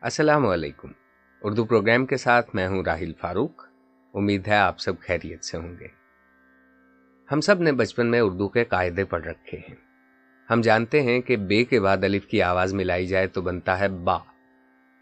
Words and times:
السلام 0.00 0.46
علیکم۔ 0.46 0.88
اردو 1.42 1.64
پروگرام 1.64 2.06
کے 2.06 2.16
ساتھ 2.16 2.50
میں 2.54 2.68
ہوں 2.68 2.82
راہل 2.82 3.12
فاروق۔ 3.20 3.64
امید 4.14 4.48
ہے 4.48 4.56
آپ 4.56 4.80
سب 4.80 4.92
خیریت 5.00 5.44
سے 5.44 5.58
ہوں 5.58 5.74
گے۔ 5.80 5.86
ہم 7.32 7.40
سب 7.40 7.60
نے 7.60 7.72
بچپن 7.72 8.06
میں 8.06 8.20
اردو 8.20 8.48
کے 8.48 8.64
قاعدے 8.64 9.04
پڑھ 9.04 9.26
رکھے 9.26 9.58
ہیں۔ 9.58 9.74
ہم 10.50 10.60
جانتے 10.60 11.02
ہیں 11.02 11.20
کہ 11.20 11.36
بے 11.36 11.64
کے 11.64 11.80
بعد 11.80 12.04
الف 12.04 12.26
کی 12.26 12.42
آواز 12.42 12.74
ملائی 12.74 13.06
جائے 13.06 13.26
تو 13.26 13.40
بنتا 13.40 13.78
ہے 13.78 13.88
با۔ 13.88 14.18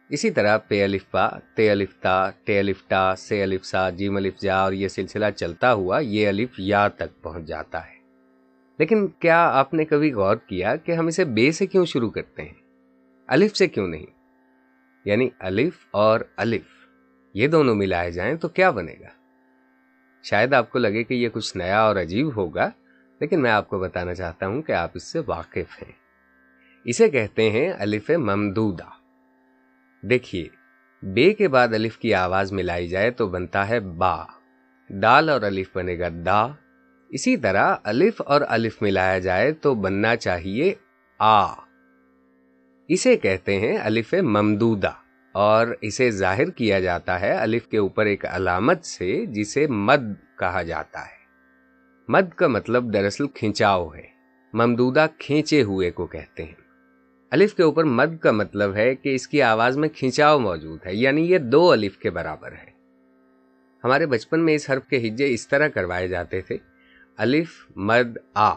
اسی 0.08 0.30
طرح 0.30 0.58
پے 0.58 0.84
الف 0.84 1.04
با، 1.12 1.28
تے 1.54 1.70
الف 1.70 1.94
تا، 2.00 2.30
ٹے 2.44 2.58
الف 2.60 2.88
ٹا، 2.88 3.16
سے 3.16 3.42
الف 3.42 3.64
سا، 3.64 3.90
جیم 3.90 4.16
الف 4.16 4.38
جا 4.38 4.56
اور 4.56 4.72
یہ 4.72 4.88
سلسلہ 4.88 5.26
چلتا 5.36 5.72
ہوا 5.72 5.98
یہ 5.98 6.28
الف 6.28 6.50
یا 6.58 6.88
تک 6.88 7.22
پہنچ 7.22 7.44
جاتا 7.44 7.86
ہے۔ 7.86 7.96
لیکن 8.78 9.06
کیا 9.06 9.48
آپ 9.48 9.74
نے 9.74 9.84
کبھی 9.84 10.12
غور 10.12 10.36
کیا 10.36 10.76
کہ 10.76 10.92
ہم 10.92 11.06
اسے 11.06 11.24
بے 11.24 11.52
سے 11.52 11.66
کیوں 11.66 11.84
شروع 11.84 12.10
کرتے 12.10 12.42
ہیں؟ 12.42 12.54
الف 13.26 13.56
سے 13.56 13.68
کیوں 13.68 13.88
نہیں؟ 13.88 14.15
یعنی 15.06 15.28
الف 15.38 15.86
اور 15.90 16.20
الف، 16.36 16.64
یہ 17.34 17.48
دونوں 17.48 17.74
ملائے 17.74 18.10
جائیں 18.10 18.36
تو 18.36 18.48
کیا 18.48 18.70
بنے 18.70 18.94
گا؟ 19.00 19.08
شاید 20.22 20.52
آپ 20.52 20.70
کو 20.70 20.78
لگے 20.78 21.04
کہ 21.04 21.14
یہ 21.14 21.28
کچھ 21.28 21.56
نیا 21.56 21.80
اور 21.80 21.96
عجیب 21.96 22.36
ہوگا، 22.36 22.70
لیکن 23.20 23.42
میں 23.42 23.50
آپ 23.50 23.68
کو 23.68 23.78
بتانا 23.78 24.14
چاہتا 24.14 24.46
ہوں 24.46 24.62
کہ 24.62 24.72
آپ 24.72 24.90
اس 24.94 25.02
سے 25.12 25.20
واقف 25.26 25.82
ہیں۔ 25.82 25.92
اسے 26.84 27.10
کہتے 27.10 27.50
ہیں 27.50 27.72
الف 27.78 28.10
ممدودہ۔ 28.10 28.88
دیکھیے، 30.06 30.48
بے 31.02 31.34
کے 31.34 31.48
بعد 31.48 31.68
الف 31.68 31.98
کی 31.98 32.14
آواز 32.14 32.52
ملائی 32.52 32.88
جائے 32.88 33.10
تو 33.10 33.28
بنتا 33.28 33.68
ہے 33.68 33.80
با۔ 33.80 34.24
دال 34.88 35.28
اور 35.28 35.42
الف 35.42 35.68
بنے 35.74 35.98
گا 35.98 36.08
دا۔ 36.26 36.46
اسی 37.08 37.36
طرح 37.36 37.74
الف 37.84 38.22
اور 38.26 38.40
الف 38.48 38.82
ملایا 38.82 39.18
جائے 39.18 39.52
تو 39.52 39.74
بننا 39.74 40.16
چاہیے 40.16 40.74
آ۔ 41.18 41.65
اسے 42.88 43.16
کہتے 43.16 43.58
ہیں 43.60 43.76
الف 43.78 44.14
ممدودہ، 44.14 44.90
اور 45.34 45.66
اسے 45.80 46.10
ظاہر 46.10 46.50
کیا 46.50 46.78
جاتا 46.80 47.20
ہے 47.20 47.30
الف 47.32 47.66
کے 47.66 47.78
اوپر 47.78 48.06
ایک 48.06 48.24
علامت 48.26 48.84
سے 48.84 49.24
جسے 49.26 49.66
مد 49.66 50.02
کہا 50.38 50.62
جاتا 50.62 51.00
ہے۔ 51.00 51.24
مد 52.08 52.34
کا 52.34 52.46
مطلب 52.46 52.92
دراصل 52.92 53.26
کھینچاؤ 53.28 53.88
ہے، 53.94 54.06
ممدودہ 54.52 55.06
کھینچے 55.18 55.62
ہوئے 55.62 55.90
کو 55.90 56.06
کہتے 56.06 56.44
ہیں۔ 56.44 56.54
الف 57.32 57.54
کے 57.54 57.62
اوپر 57.62 57.84
مد 57.84 58.16
کا 58.18 58.30
مطلب 58.32 58.74
ہے 58.74 58.94
کہ 58.94 59.14
اس 59.14 59.26
کی 59.28 59.42
آواز 59.42 59.76
میں 59.76 59.88
کھینچاؤ 59.88 60.38
موجود 60.38 60.86
ہے 60.86 60.94
یعنی 60.94 61.22
یہ 61.22 61.38
دو 61.38 61.70
الف 61.72 61.98
کے 61.98 62.10
برابر 62.10 62.52
ہے۔ 62.52 62.70
ہمارے 63.84 64.06
بچپن 64.06 64.44
میں 64.44 64.54
اس 64.54 64.70
حرف 64.70 64.86
کے 64.86 64.98
ہجے 64.98 65.32
اس 65.34 65.48
طرح 65.48 65.68
کروائے 65.68 66.08
جاتے 66.08 66.40
تھے، 66.40 66.56
الف 67.18 67.50
مد 67.76 68.16
آ۔ 68.34 68.52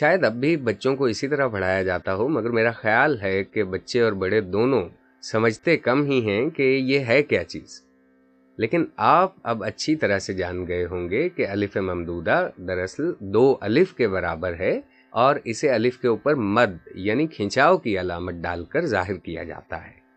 شاید 0.00 0.24
اب 0.24 0.32
بھی 0.32 0.56
بچوں 0.56 0.96
کو 0.96 1.04
اسی 1.04 1.28
طرح 1.28 1.48
پڑھایا 1.48 1.82
جاتا 1.82 2.14
ہو، 2.14 2.28
مگر 2.28 2.50
میرا 2.50 2.70
خیال 2.70 3.20
ہے 3.20 3.44
کہ 3.44 3.64
بچے 3.64 4.00
اور 4.00 4.12
بڑے 4.12 4.40
دونوں 4.40 4.88
سمجھتے 5.22 5.76
کم 5.76 6.04
ہی 6.04 6.20
ہیں 6.20 6.50
کہ 6.50 6.62
یہ 6.62 6.98
ہے 6.98 7.22
کیا 7.22 7.44
چیز۔ 7.44 7.82
لیکن 8.56 8.84
آپ 8.96 9.34
اب 9.42 9.64
اچھی 9.64 9.96
طرح 9.96 10.18
سے 10.18 10.34
جان 10.34 10.68
گئے 10.68 10.84
ہوں 10.84 11.10
گے 11.10 11.28
کہ 11.28 11.46
الف 11.46 11.76
ممدودہ 11.76 12.50
دراصل 12.56 13.12
دو 13.18 13.56
الف 13.60 13.94
کے 13.94 14.08
برابر 14.08 14.54
ہے 14.54 14.80
اور 15.10 15.36
اسے 15.44 15.70
الف 15.70 15.98
کے 15.98 16.08
اوپر 16.08 16.34
مد 16.34 16.88
یعنی 16.94 17.26
کھینچاؤ 17.26 17.76
کی 17.76 18.00
علامت 18.00 18.34
ڈال 18.34 18.64
کر 18.64 18.86
ظاہر 18.86 19.16
کیا 19.16 19.42
جاتا 19.42 19.86
ہے۔ 19.86 20.07